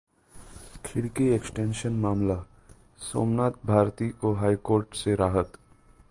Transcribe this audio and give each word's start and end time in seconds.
खिड़की 0.85 1.27
एक्सटेंशन 1.27 1.93
मामलाः 1.93 2.43
सोमनाथ 3.11 3.51
भारती 3.65 4.09
को 4.09 4.33
हाईकोर्ट 4.33 4.95
से 4.95 5.15
राहत 5.15 5.51